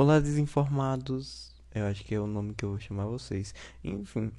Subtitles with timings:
[0.00, 1.52] Olá, desinformados.
[1.74, 3.52] Eu acho que é o nome que eu vou chamar vocês.
[3.82, 4.30] Enfim,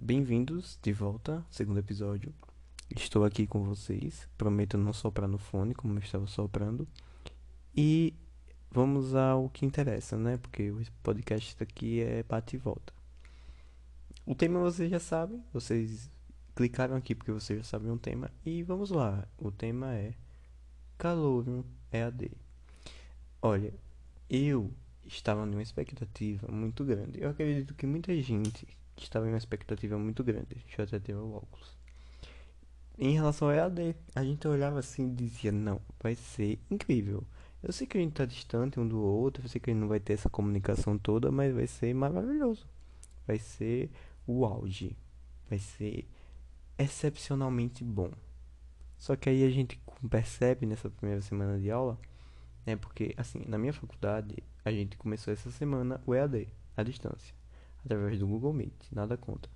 [0.00, 2.34] bem-vindos de volta, segundo episódio.
[2.96, 4.28] Estou aqui com vocês.
[4.36, 6.88] Prometo não soprar no fone, como eu estava soprando.
[7.76, 8.12] E
[8.72, 10.36] vamos ao que interessa, né?
[10.36, 12.92] Porque o podcast aqui é bate e volta.
[14.26, 15.44] O tema vocês já sabem.
[15.52, 16.10] Vocês
[16.56, 18.32] clicaram aqui porque vocês já sabem o tema.
[18.44, 19.28] E vamos lá.
[19.38, 20.12] O tema é
[20.98, 21.62] Calorium
[21.92, 22.32] EAD.
[23.40, 23.72] Olha,
[24.28, 24.72] eu
[25.06, 27.20] estava numa expectativa muito grande.
[27.20, 30.56] Eu acredito que muita gente estava em uma expectativa muito grande.
[30.66, 31.76] Deixa eu até ter o óculos.
[32.96, 37.24] Em relação ao EAD, a gente olhava assim e dizia: não, vai ser incrível.
[37.62, 39.80] Eu sei que a gente está distante um do outro, eu sei que a gente
[39.80, 42.66] não vai ter essa comunicação toda, mas vai ser maravilhoso.
[43.26, 43.90] Vai ser
[44.26, 44.96] o auge.
[45.48, 46.06] Vai ser
[46.78, 48.10] excepcionalmente bom.
[48.98, 51.98] Só que aí a gente percebe nessa primeira semana de aula,
[52.66, 52.76] né?
[52.76, 57.34] Porque, assim, na minha faculdade, a gente começou essa semana o EAD, à distância,
[57.84, 59.50] através do Google Meet, nada contra.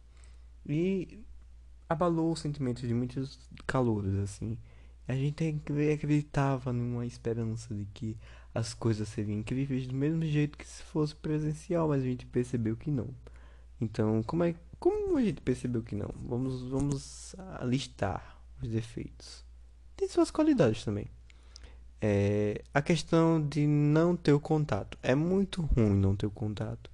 [0.66, 1.24] E
[1.88, 4.58] abalou os sentimentos de muitos calouros, assim.
[5.06, 5.42] A gente
[5.94, 8.16] acreditava numa esperança de que
[8.54, 12.76] as coisas seriam incríveis do mesmo jeito que se fosse presencial, mas a gente percebeu
[12.76, 13.08] que não.
[13.80, 16.10] Então, como é como a gente percebeu que não?
[16.26, 19.44] Vamos vamos listar os defeitos.
[19.96, 21.06] Tem suas qualidades também.
[22.00, 24.98] É, a questão de não ter o contato.
[25.02, 26.90] É muito ruim não ter o contato.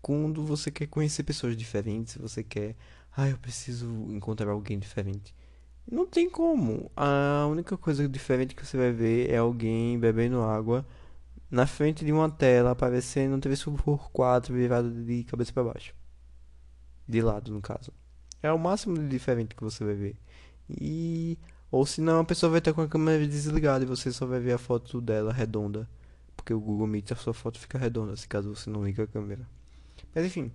[0.00, 2.76] Quando você quer conhecer pessoas diferentes, você quer.
[3.16, 5.34] Ah, eu preciso encontrar alguém diferente.
[5.90, 6.90] Não tem como.
[6.96, 10.86] A única coisa diferente que você vai ver é alguém bebendo água
[11.50, 15.94] na frente de uma tela aparecendo um TV por 4 virado de cabeça para baixo.
[17.06, 17.92] De lado, no caso.
[18.42, 20.16] É o máximo de diferente que você vai ver.
[20.68, 21.38] E
[21.74, 24.52] ou senão a pessoa vai estar com a câmera desligada e você só vai ver
[24.52, 25.90] a foto dela redonda.
[26.36, 29.06] Porque o Google Meet a sua foto fica redonda, se caso você não liga a
[29.08, 29.44] câmera.
[30.14, 30.52] Mas enfim,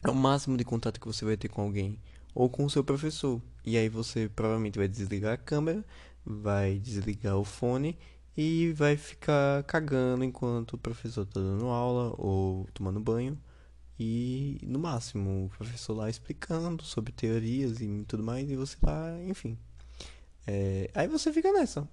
[0.00, 1.98] é o máximo de contato que você vai ter com alguém
[2.32, 3.42] ou com o seu professor.
[3.64, 5.84] E aí você provavelmente vai desligar a câmera,
[6.24, 7.98] vai desligar o fone
[8.36, 13.36] e vai ficar cagando enquanto o professor está dando aula ou tomando banho.
[13.98, 19.20] E no máximo o professor lá explicando sobre teorias e tudo mais, e você lá,
[19.24, 19.58] enfim,
[20.50, 21.86] é, aí você fica nessa.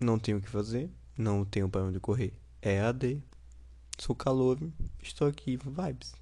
[0.00, 2.34] Não tenho o que fazer, não tenho para onde correr.
[2.60, 3.22] É AD,
[3.96, 4.58] sou calor,
[5.00, 6.12] estou aqui, vibes.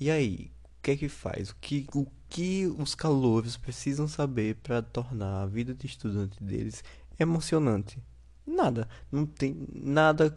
[0.00, 1.50] E aí, o que é que faz?
[1.50, 6.82] O que, o que os calouros precisam saber para tornar a vida de estudante deles
[7.20, 8.02] emocionante?
[8.46, 10.34] Nada, não tem nada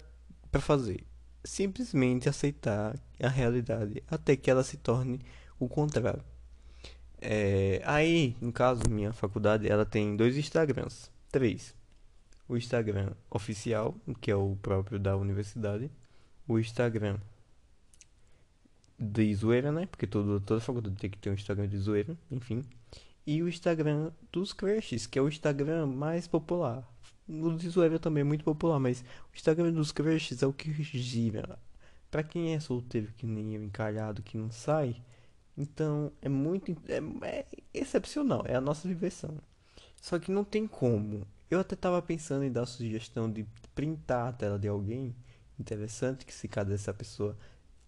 [0.51, 1.07] para fazer.
[1.41, 5.21] Simplesmente aceitar a realidade até que ela se torne
[5.57, 6.34] o contrário.
[7.27, 11.09] É, aí, no caso, minha faculdade, ela tem dois Instagrams.
[11.31, 11.73] Três.
[12.47, 15.89] O Instagram oficial, que é o próprio da universidade.
[16.47, 17.17] O Instagram
[18.99, 19.87] de zoeira, né?
[19.87, 22.63] Porque todo, toda faculdade tem que ter um Instagram de zoeira, enfim.
[23.25, 26.87] E o Instagram dos crushes, que é o Instagram mais popular.
[27.27, 30.71] O de zoeira também é muito popular, mas o Instagram dos crushes é o que
[30.83, 31.57] gira.
[32.11, 34.95] Pra quem é solteiro, que nem eu, encalhado, que não sai
[35.57, 36.75] então é muito.
[36.87, 39.37] É, é, excepcional, é a nossa diversão.
[40.01, 41.25] Só que não tem como.
[41.49, 45.15] Eu até tava pensando em dar sugestão de printar a tela de alguém
[45.59, 47.37] interessante, que se cada essa pessoa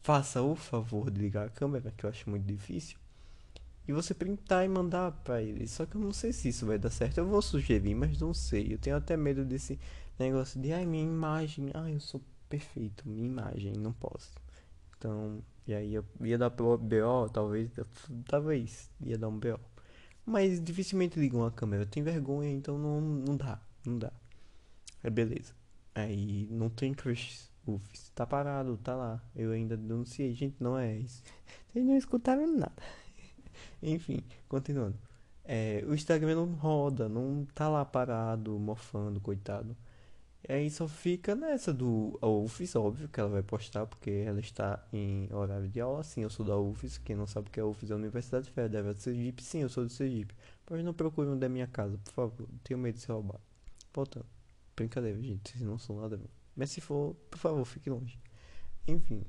[0.01, 2.97] faça o favor de ligar a câmera, que eu acho muito difícil,
[3.87, 5.67] e você printar e mandar para ele.
[5.67, 7.17] Só que eu não sei se isso vai dar certo.
[7.17, 8.73] Eu vou sugerir, mas não sei.
[8.73, 9.79] Eu tenho até medo desse
[10.19, 14.31] negócio de ai minha imagem, ai eu sou perfeito, minha imagem, não posso.
[14.97, 17.69] Então, e aí ia, ia dar BO, talvez,
[18.25, 19.59] talvez ia dar um BO.
[20.25, 21.85] Mas dificilmente ligam a câmera.
[21.85, 24.11] Tem vergonha, então não, não dá, não dá.
[25.03, 25.53] É beleza.
[25.93, 27.49] Aí não tem crush.
[27.67, 29.21] Ufs, tá parado, tá lá.
[29.35, 30.33] Eu ainda denunciei.
[30.33, 31.21] Gente, não é isso.
[31.67, 32.81] Vocês não escutaram nada.
[33.83, 34.97] Enfim, continuando.
[35.43, 39.75] É, o Instagram não roda, não tá lá parado, mofando, coitado.
[40.49, 45.27] Aí só fica nessa do a óbvio que ela vai postar, porque ela está em
[45.33, 46.01] horário de aula.
[46.03, 46.97] Sim, eu sou da UFES.
[46.99, 49.43] Quem não sabe o que é a UFES é a Universidade Federal de Sergipe.
[49.43, 50.33] Sim, eu sou do Sergipe.
[50.69, 52.47] Mas não procure um da minha casa, por favor.
[52.63, 53.41] Tenho medo de ser roubado.
[53.93, 54.25] Voltando.
[54.73, 55.51] Brincadeira, gente.
[55.51, 56.17] Vocês não são nada.
[56.55, 58.17] Mas se for, por favor, fique longe.
[58.87, 59.25] Enfim.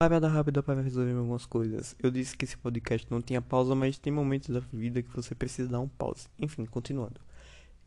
[0.00, 1.96] Parada rápida para resolver algumas coisas.
[2.00, 5.34] Eu disse que esse podcast não tinha pausa, mas tem momentos da vida que você
[5.34, 6.28] precisa dar um pause.
[6.38, 7.25] Enfim, continuando.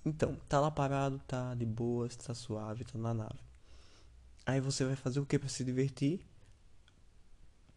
[0.05, 3.39] Então, tá lá parado, tá de boas, tá suave, tá na nave.
[4.45, 6.25] Aí você vai fazer o que para se divertir?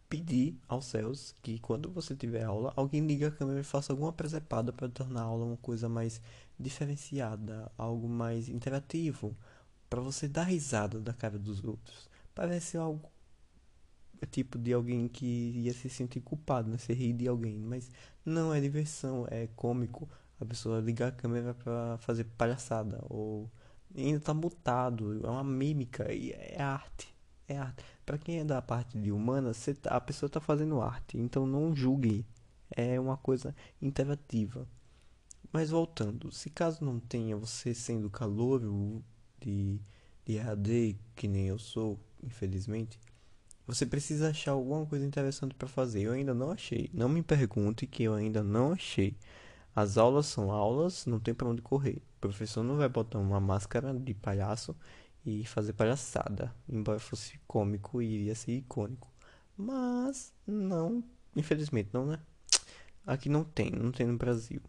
[0.09, 4.13] Pedir aos céus que quando você tiver aula, alguém ligue a câmera e faça alguma
[4.13, 6.21] presepada para tornar a aula uma coisa mais
[6.59, 9.35] diferenciada, algo mais interativo,
[9.89, 13.11] para você dar risada da cara dos outros, parece algo
[14.25, 16.77] tipo de alguém que ia se sentir culpado, né?
[16.77, 17.89] Se rir de alguém, mas
[18.25, 20.09] não é diversão, é cômico.
[20.43, 23.49] A pessoa ligar a câmera pra fazer palhaçada ou
[23.95, 27.13] ainda tá mutado, é uma mímica e é arte.
[27.47, 27.83] É arte.
[28.05, 29.51] Para quem é da parte de humana,
[29.81, 32.25] tá, a pessoa tá fazendo arte, então não julgue.
[32.75, 34.67] É uma coisa interativa.
[35.51, 39.03] Mas voltando, se caso não tenha você sendo calouro
[39.39, 39.79] de,
[40.25, 42.99] de EAD, que nem eu sou, infelizmente,
[43.65, 46.01] você precisa achar alguma coisa interessante para fazer.
[46.01, 46.89] Eu ainda não achei.
[46.93, 49.15] Não me pergunte que eu ainda não achei.
[49.75, 52.01] As aulas são aulas, não tem para onde correr.
[52.17, 54.75] O professor não vai botar uma máscara de palhaço
[55.25, 56.53] e fazer palhaçada.
[56.69, 59.11] Embora fosse cômico e iria ser icônico.
[59.57, 61.03] Mas não,
[61.35, 62.19] infelizmente não, né?
[63.05, 64.61] Aqui não tem, não tem no Brasil.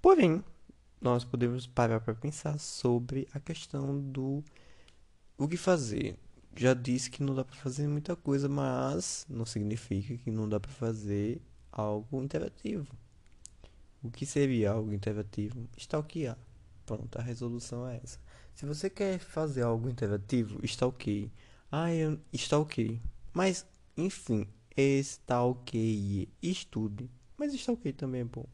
[0.00, 0.44] Porém,
[1.00, 4.44] nós podemos parar para pensar sobre a questão do
[5.38, 6.18] o que fazer.
[6.54, 10.60] Já disse que não dá para fazer muita coisa, mas não significa que não dá
[10.60, 11.40] para fazer
[11.72, 12.86] algo interativo.
[14.02, 15.68] O que seria algo interativo?
[15.76, 16.38] Stalkear.
[16.86, 18.18] Pronto, a resolução é essa.
[18.54, 21.30] Se você quer fazer algo interativo, stalkeie.
[21.70, 23.00] Ah, eu stalkeie.
[23.32, 23.66] Mas,
[23.96, 26.28] enfim, stalkeie.
[26.42, 27.10] Estude.
[27.36, 28.46] Mas stalkeie também é bom.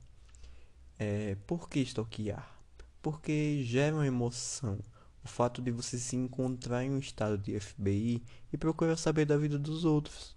[0.98, 2.60] É, por que stalkear?
[3.00, 4.78] Porque gera uma emoção.
[5.24, 8.22] O fato de você se encontrar em um estado de FBI
[8.52, 10.36] e procurar saber da vida dos outros.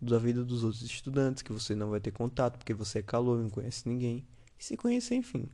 [0.00, 3.38] Da vida dos outros estudantes que você não vai ter contato porque você é calor,
[3.40, 4.26] não conhece ninguém.
[4.58, 5.48] E se conhecer, enfim.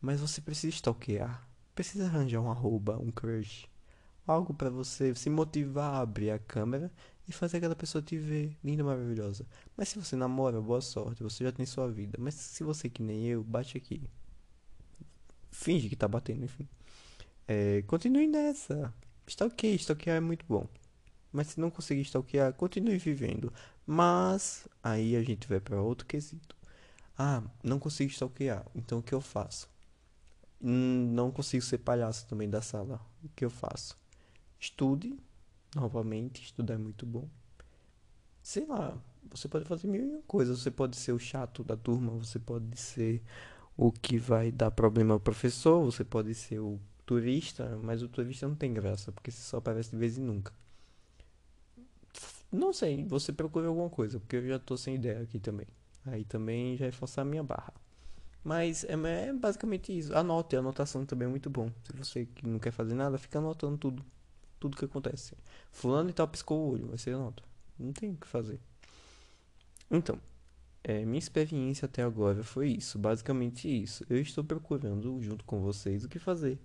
[0.00, 1.46] Mas você precisa stalkear.
[1.74, 3.68] Precisa arranjar um arroba, um crush.
[4.26, 6.92] Algo para você se motivar a abrir a câmera
[7.26, 9.46] e fazer aquela pessoa te ver linda, maravilhosa.
[9.76, 12.18] Mas se você namora, boa sorte, você já tem sua vida.
[12.20, 14.02] Mas se você que nem eu, bate aqui.
[15.50, 16.68] Finge que tá batendo, enfim.
[17.46, 18.92] É, continue nessa.
[19.26, 20.66] Stalkear, stalkear é muito bom.
[21.32, 23.52] Mas se não conseguir stalkear, continue vivendo.
[23.86, 26.56] Mas aí a gente vai para outro quesito.
[27.24, 28.66] Ah, não consigo stalkear.
[28.74, 29.70] Então o que eu faço?
[30.60, 33.00] Hum, não consigo ser palhaço também da sala.
[33.22, 33.96] O que eu faço?
[34.58, 35.16] Estude
[35.72, 37.28] novamente, estudar é muito bom.
[38.42, 38.98] Sei lá,
[39.30, 40.58] você pode fazer mil e uma coisas.
[40.58, 43.22] Você pode ser o chato da turma, você pode ser
[43.76, 48.48] o que vai dar problema ao professor, você pode ser o turista, mas o turista
[48.48, 50.52] não tem graça, porque só aparece de vez em nunca.
[52.50, 55.68] Não sei, você procura alguma coisa, porque eu já tô sem ideia aqui também.
[56.06, 57.72] Aí também já é forçar a minha barra.
[58.44, 58.94] Mas é,
[59.28, 60.14] é basicamente isso.
[60.16, 61.70] Anote, a anotação também é muito bom.
[61.84, 64.04] Se você que não quer fazer nada, fica anotando tudo
[64.62, 65.34] tudo que acontece.
[65.72, 67.42] Fulano e tal piscou o olho, vai ser nota.
[67.76, 68.60] Não tem o que fazer.
[69.90, 70.18] Então,
[70.84, 74.04] é, minha experiência até agora foi isso, basicamente isso.
[74.08, 76.60] Eu estou procurando junto com vocês o que fazer.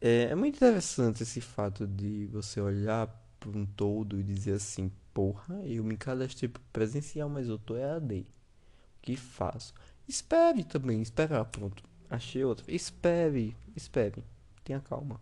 [0.00, 3.08] É, é muito interessante esse fato de você olhar
[3.40, 8.26] para um todo e dizer assim, porra, eu me cadastrei presencial, mas eu tô EAD.
[9.02, 9.74] Que faço?
[10.06, 11.82] Espere também, esperar, pronto.
[12.08, 12.64] Achei outra.
[12.68, 14.24] Espere, espere.
[14.64, 15.20] Tenha calma.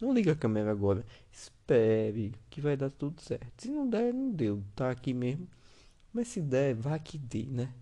[0.00, 1.04] Não liga a câmera agora.
[1.32, 3.62] Espere que vai dar tudo certo.
[3.62, 4.62] Se não der, não deu.
[4.74, 5.48] Tá aqui mesmo.
[6.12, 7.72] Mas se der, vai que dê, né?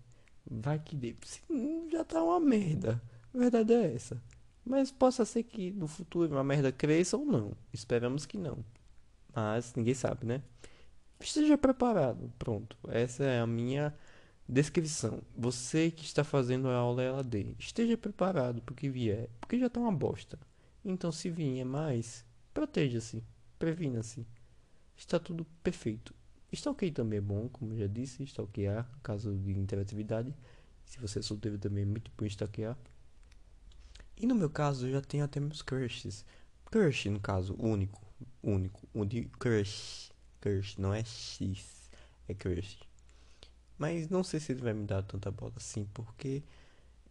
[0.49, 1.15] Vai que dê.
[1.25, 1.41] Se
[1.91, 3.01] já tá uma merda.
[3.33, 4.21] A verdade é essa.
[4.63, 7.51] Mas possa ser que no futuro uma merda cresça ou não.
[7.73, 8.57] Esperamos que não.
[9.33, 10.41] Mas ninguém sabe, né?
[11.19, 12.31] Esteja preparado.
[12.39, 12.77] Pronto.
[12.87, 13.93] Essa é a minha
[14.47, 15.21] descrição.
[15.35, 19.29] Você que está fazendo a aula EAD, esteja preparado para o que vier.
[19.39, 20.39] Porque já tá uma bosta.
[20.83, 22.23] Então, se vier mais,
[22.53, 23.23] proteja-se,
[23.57, 24.25] previna-se.
[24.95, 26.13] Está tudo perfeito.
[26.51, 30.33] Stalkeio também é bom, como já disse, stalkear, caso de interatividade.
[30.85, 32.77] Se você é solteiro também é muito bom stalkear.
[34.15, 36.23] E no meu caso, eu já tenho até meus crushes.
[36.65, 38.01] Crush, no caso, único,
[38.41, 41.89] único, onde crush, crush, não é X,
[42.27, 42.79] é crush.
[43.77, 46.43] Mas não sei se ele vai me dar tanta bola assim, porque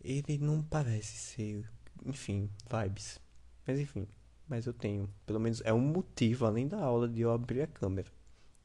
[0.02, 1.70] ele não parece ser,
[2.04, 3.20] enfim, vibes.
[3.66, 4.06] Mas enfim,
[4.48, 7.66] mas eu tenho, pelo menos é um motivo além da aula de eu abrir a
[7.66, 8.10] câmera.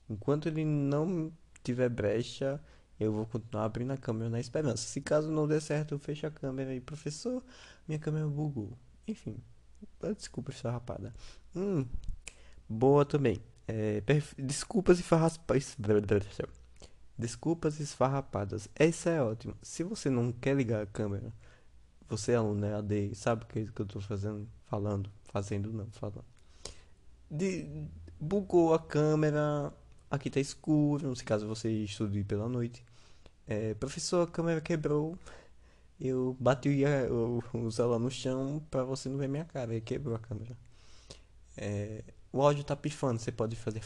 [0.09, 1.31] Enquanto ele não
[1.63, 2.61] tiver brecha,
[2.99, 4.87] eu vou continuar abrindo a câmera na esperança.
[4.87, 7.43] Se caso não der certo, eu fecho a câmera e professor,
[7.87, 8.77] minha câmera bugou.
[9.07, 9.37] Enfim,
[10.17, 11.13] desculpa essa rapada.
[11.55, 11.85] Hum,
[12.67, 13.41] boa também.
[13.67, 14.01] É,
[14.37, 15.03] desculpas e.
[17.19, 18.69] Desculpas esfarrapadas.
[18.73, 19.53] Essa é ótima.
[19.61, 21.33] Se você não quer ligar a câmera,
[22.07, 24.47] você é aluno né, AD, sabe o que, é que eu tô fazendo?
[24.67, 25.11] Falando.
[25.25, 26.23] Fazendo não, falando.
[27.29, 27.85] De,
[28.17, 29.73] bugou a câmera.
[30.09, 32.85] Aqui tá escuro, se caso você estude pela noite.
[33.45, 35.17] É, professor, a câmera quebrou.
[35.99, 36.69] Eu bati
[37.11, 39.75] o, o celular no chão pra você não ver minha cara.
[39.75, 40.57] E quebrou a câmera.
[41.57, 43.81] É, o áudio tá pifando, você pode fazer.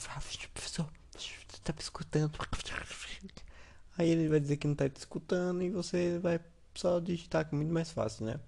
[0.54, 2.38] Professor, você tá me escutando?
[3.98, 6.40] Aí ele vai dizer que não tá te escutando e você vai
[6.74, 8.40] só digitar que é muito mais fácil, né?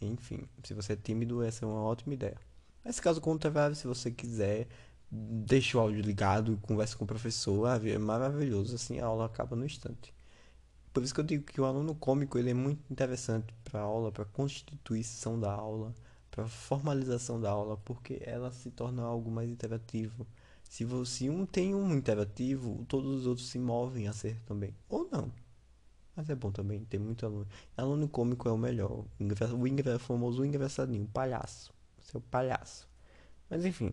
[0.00, 2.36] Enfim, se você é tímido, essa é uma ótima ideia.
[2.84, 4.66] Mas caso contrário, se você quiser,
[5.10, 9.54] deixe o áudio ligado, converse com o professor, ah, é maravilhoso, assim a aula acaba
[9.54, 10.12] no instante.
[10.92, 14.10] Por isso que eu digo que o aluno cômico ele é muito interessante para aula,
[14.10, 15.94] para constituição da aula,
[16.32, 20.26] para formalização da aula, porque ela se torna algo mais interativo.
[20.64, 24.74] Se você um tem um interativo, todos os outros se movem a ser também.
[24.88, 25.30] Ou não.
[26.16, 27.46] Mas é bom também, tem muito aluno.
[27.76, 28.90] Aluno cômico é o melhor.
[28.90, 31.72] O, o famoso engraçadinho, palhaço.
[32.00, 32.88] Seu palhaço.
[33.50, 33.92] Mas enfim,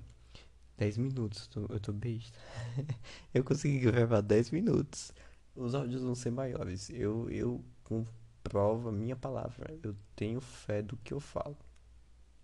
[0.77, 2.39] 10 minutos, eu tô besta.
[3.33, 5.11] eu consegui gravar 10 minutos.
[5.53, 6.89] Os áudios vão ser maiores.
[6.89, 9.77] Eu, eu comprovo a minha palavra.
[9.83, 11.57] Eu tenho fé do que eu falo.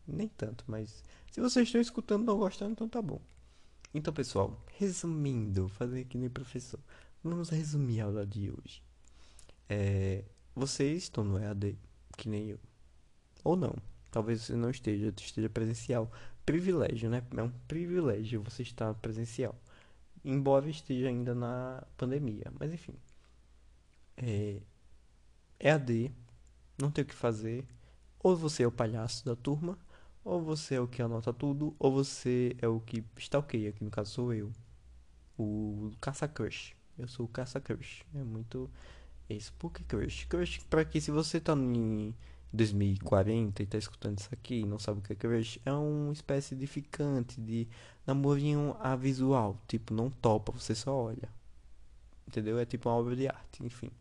[0.08, 3.20] Nem tanto, mas se vocês estão escutando não gostando, então tá bom.
[3.94, 6.80] Então, pessoal, resumindo, fazer aqui nem professor.
[7.24, 8.84] Vamos resumir a aula de hoje.
[9.70, 11.78] É, vocês estão no EAD,
[12.18, 12.60] que nem eu.
[13.44, 13.76] Ou não.
[14.12, 16.12] Talvez você não esteja, esteja presencial.
[16.46, 17.24] Privilégio, né?
[17.36, 19.56] É um privilégio você estar presencial.
[20.24, 22.52] Embora esteja ainda na pandemia.
[22.60, 22.96] Mas enfim.
[24.18, 24.62] É,
[25.60, 26.12] EAD,
[26.78, 27.66] não tem o que fazer.
[28.20, 29.78] Ou você é o palhaço da turma,
[30.26, 33.92] ou você é o que anota tudo, ou você é o que stalkeia, que no
[33.92, 34.52] caso sou eu.
[35.38, 36.76] O caça-crush.
[36.98, 38.04] Eu sou o caça-crush.
[38.16, 38.70] É muito
[39.30, 39.54] isso.
[39.60, 40.26] Por que crush?
[40.26, 42.14] Crush, pra que se você tá em
[42.52, 46.14] 2040 e tá escutando isso aqui e não sabe o que é crush, é uma
[46.14, 47.68] espécie de ficante, de
[48.08, 49.62] namorinho a visual.
[49.68, 51.30] Tipo, não topa, você só olha.
[52.28, 52.58] Entendeu?
[52.58, 53.92] É tipo uma obra de arte, enfim.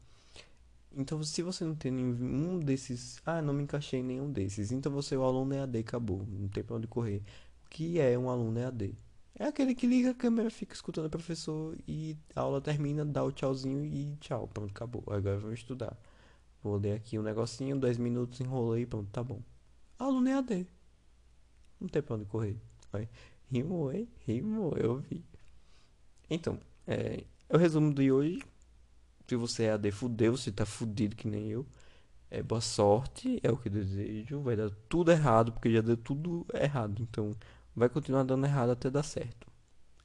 [0.97, 3.21] Então, se você não tem nenhum desses.
[3.25, 4.73] Ah, não me encaixei em nenhum desses.
[4.73, 6.25] Então, você é o aluno EAD, acabou.
[6.27, 7.23] Não tem pra onde correr.
[7.67, 8.97] O que é um aluno EAD?
[9.37, 13.25] É aquele que liga a câmera, fica escutando o professor e a aula termina, dá
[13.25, 15.03] o tchauzinho e tchau, pronto, acabou.
[15.09, 15.99] Agora vamos estudar.
[16.63, 19.43] Vou ler aqui um negocinho, 10 minutos, enrolei, pronto, tá bom.
[19.99, 20.67] Aluno é AD.
[21.81, 22.57] Não tem pra onde correr.
[22.93, 23.09] Vai.
[23.51, 24.09] Rimou, hein?
[24.25, 25.25] Rimou, eu vi.
[26.31, 28.41] Então, é, o resumo de hoje.
[29.27, 31.67] Se você é AD, fudeu, você tá fudido que nem eu.
[32.31, 34.41] É, boa sorte, é o que desejo.
[34.41, 37.03] Vai dar tudo errado, porque já deu tudo errado.
[37.03, 37.31] Então,
[37.75, 39.47] vai continuar dando errado até dar certo.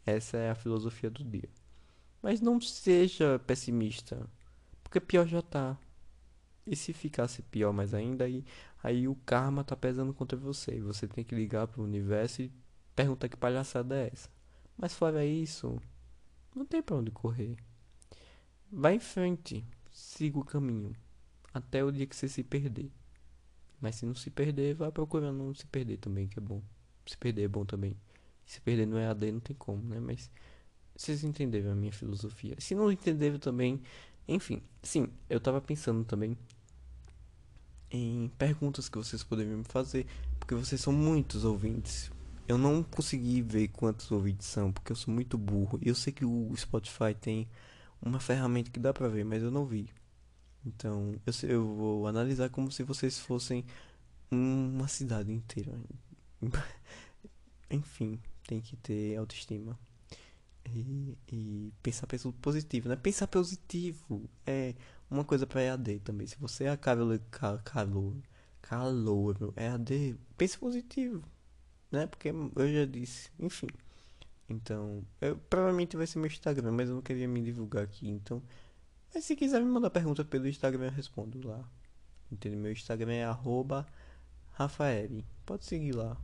[0.05, 1.49] Essa é a filosofia do dia.
[2.21, 4.27] Mas não seja pessimista,
[4.83, 5.77] porque pior já tá.
[6.65, 8.45] E se ficasse pior mais ainda, aí,
[8.83, 10.75] aí o karma tá pesando contra você.
[10.75, 12.51] E você tem que ligar pro universo e
[12.95, 14.29] perguntar que palhaçada é essa.
[14.77, 15.79] Mas fora isso,
[16.55, 17.55] não tem pra onde correr.
[18.71, 20.95] Vai em frente, siga o caminho.
[21.53, 22.91] Até o dia que você se perder.
[23.81, 26.61] Mas se não se perder, vá procurando não se perder também, que é bom
[27.09, 27.95] se perder é bom também.
[28.45, 29.99] Se perder no EAD não tem como, né?
[29.99, 30.29] Mas
[30.95, 32.55] vocês entenderam a minha filosofia.
[32.59, 33.81] Se não entenderam também,
[34.27, 36.37] enfim, sim, eu tava pensando também
[37.91, 40.05] em perguntas que vocês poderiam me fazer,
[40.39, 42.11] porque vocês são muitos ouvintes.
[42.47, 45.79] Eu não consegui ver quantos ouvintes são, porque eu sou muito burro.
[45.81, 47.47] Eu sei que o Spotify tem
[48.01, 49.89] uma ferramenta que dá pra ver, mas eu não vi.
[50.65, 53.65] Então, eu, eu vou analisar como se vocês fossem
[54.31, 55.73] uma cidade inteira.
[57.69, 59.77] Enfim, tem que ter autoestima.
[60.65, 62.07] E, e pensar
[62.41, 62.95] positivo, né?
[62.95, 64.75] Pensar positivo é
[65.09, 66.27] uma coisa para EAD também.
[66.27, 68.15] Se você é calor, calor,
[68.61, 71.23] calor, EAD, pense positivo,
[71.91, 72.05] né?
[72.05, 73.67] Porque eu já disse, enfim.
[74.49, 78.41] Então, eu, provavelmente vai ser meu Instagram, mas eu não queria me divulgar aqui, então.
[79.13, 81.63] Mas se quiser me mandar pergunta pelo Instagram, eu respondo lá.
[82.31, 82.59] Entendeu?
[82.59, 83.25] Meu Instagram é
[84.51, 85.23] Rafael.
[85.45, 86.17] Pode seguir lá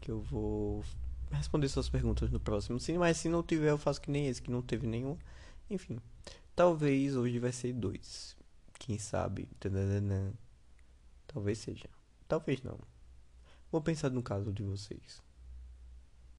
[0.00, 0.84] que eu vou
[1.30, 2.78] responder suas perguntas no próximo.
[2.78, 5.16] Sim, mas se não tiver, eu faço que nem esse, que não teve nenhum.
[5.70, 5.98] Enfim,
[6.54, 8.36] talvez hoje vai ser dois.
[8.78, 9.48] Quem sabe?
[11.26, 11.88] Talvez seja.
[12.28, 12.78] Talvez não.
[13.72, 15.22] Vou pensar no caso de vocês.